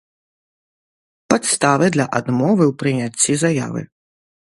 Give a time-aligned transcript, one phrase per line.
[1.35, 3.81] Падставы для адмовы ў прыняццi заявы